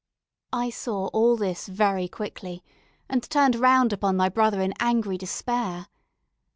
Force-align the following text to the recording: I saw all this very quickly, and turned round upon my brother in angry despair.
I 0.53 0.71
saw 0.71 1.09
all 1.09 1.37
this 1.37 1.67
very 1.67 2.07
quickly, 2.07 2.63
and 3.07 3.21
turned 3.21 3.55
round 3.55 3.93
upon 3.93 4.17
my 4.17 4.29
brother 4.29 4.59
in 4.59 4.73
angry 4.79 5.15
despair. 5.15 5.89